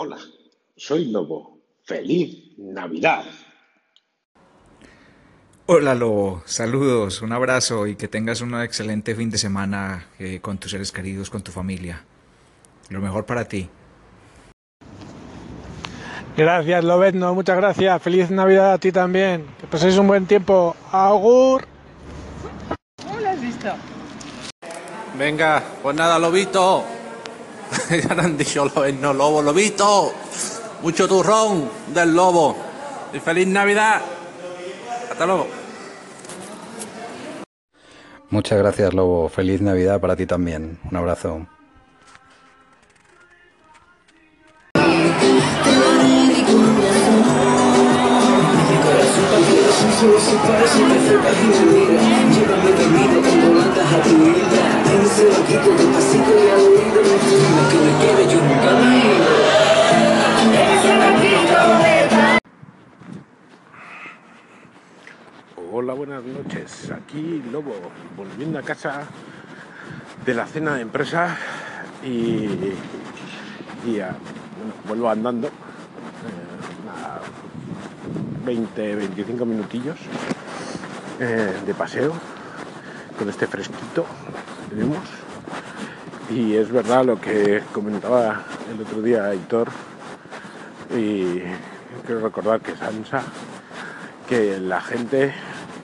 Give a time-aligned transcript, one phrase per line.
[0.00, 0.16] Hola,
[0.76, 1.58] soy Lobo.
[1.82, 3.24] ¡Feliz Navidad!
[5.66, 10.58] Hola Lobo, saludos, un abrazo y que tengas un excelente fin de semana eh, con
[10.58, 12.04] tus seres queridos, con tu familia.
[12.90, 13.68] Lo mejor para ti.
[16.36, 18.00] Gracias, Lobezno, muchas gracias.
[18.00, 19.46] Feliz Navidad a ti también.
[19.60, 20.76] Que paséis un buen tiempo.
[20.92, 21.66] Agur.
[23.02, 23.72] ¿Cómo lo has visto?
[25.18, 26.84] Venga, pues nada, lobito.
[27.90, 30.12] ya han dicho Lobezno, lobo, lobito.
[30.82, 32.56] Mucho turrón del lobo.
[33.12, 34.00] Y feliz Navidad.
[35.10, 35.46] Hasta luego.
[38.30, 39.28] Muchas gracias, Lobo.
[39.28, 40.78] Feliz Navidad para ti también.
[40.90, 41.46] Un abrazo.
[65.60, 66.90] Hola, buenas noches.
[66.90, 67.74] Aquí Lobo,
[68.16, 69.02] volviendo a casa
[70.24, 71.36] de la cena de empresa
[72.02, 72.72] y,
[73.84, 74.00] y
[74.86, 75.48] vuelvo andando.
[75.48, 75.50] eh,
[76.88, 77.20] a
[78.46, 79.96] 20, 25 minutillos
[81.18, 82.12] eh, de paseo
[83.18, 84.06] con este fresquito
[84.68, 85.04] que tenemos.
[86.30, 89.68] Y es verdad lo que comentaba el otro día Aitor
[90.96, 91.40] y
[92.06, 93.22] quiero recordar que Sansa
[94.28, 95.32] que la gente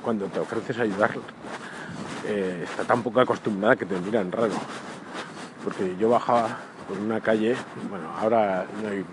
[0.04, 1.10] cuando te ofreces ayudar
[2.26, 4.52] eh, está tan poco acostumbrada que te miran raro.
[5.64, 7.56] Porque yo bajaba por una calle,
[7.88, 9.04] bueno, ahora no hay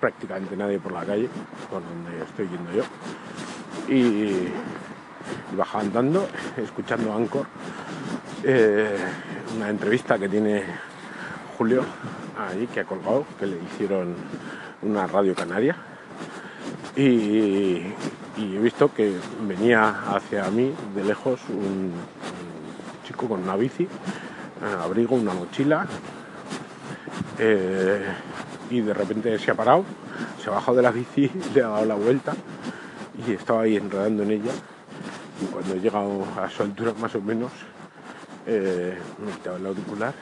[0.00, 1.28] prácticamente nadie por la calle,
[1.70, 2.82] por donde estoy yendo yo,
[3.88, 4.52] y,
[5.52, 7.46] y bajaba andando, escuchando Anchor,
[8.42, 8.96] eh,
[9.56, 10.64] una entrevista que tiene
[11.56, 11.84] Julio
[12.38, 14.14] ahí, que ha colgado, que le hicieron
[14.82, 15.76] una radio canaria
[16.96, 17.82] y,
[18.40, 19.14] y he visto que
[19.46, 21.92] venía hacia mí de lejos un,
[23.06, 23.86] chico con una bici,
[24.62, 25.86] un abrigo, una mochila,
[27.38, 28.02] eh,
[28.70, 29.84] y de repente se ha parado,
[30.42, 32.34] se ha bajado de la bici, le ha dado la vuelta
[33.26, 34.52] y estaba ahí enredando en ella.
[35.42, 37.50] Y cuando he llegado a su altura más o menos,
[38.46, 40.14] eh, me he quitado el auricular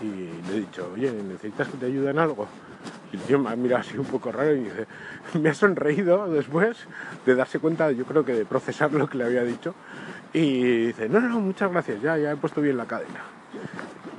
[0.00, 2.46] y le he dicho, oye, ¿necesitas que te ayude en algo?
[3.14, 4.86] Y el tío me ha mirado así un poco raro y dice,
[5.40, 6.76] me ha sonreído después
[7.24, 9.72] de darse cuenta, yo creo que de procesar lo que le había dicho.
[10.32, 13.22] Y dice, no, no, muchas gracias, ya, ya he puesto bien la cadena.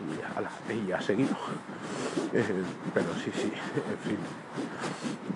[0.08, 1.36] Y, ala, y ha seguido.
[2.34, 2.44] Eh,
[2.94, 3.52] pero sí, sí,
[3.92, 4.18] en fin.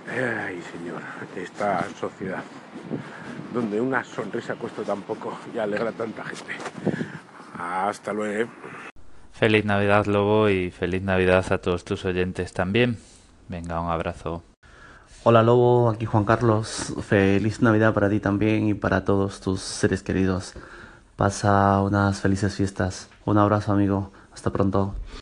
[0.09, 1.01] Ay, señor,
[1.35, 2.41] esta sociedad
[3.53, 6.53] donde una sonrisa cuesta tan poco y alegra a tanta gente.
[7.57, 8.49] Hasta luego.
[9.33, 12.97] Feliz Navidad, Lobo, y feliz Navidad a todos tus oyentes también.
[13.49, 14.43] Venga, un abrazo.
[15.23, 16.93] Hola Lobo, aquí Juan Carlos.
[17.01, 20.53] Feliz Navidad para ti también y para todos tus seres queridos.
[21.15, 23.09] Pasa unas felices fiestas.
[23.25, 24.11] Un abrazo amigo.
[24.31, 24.93] Hasta pronto.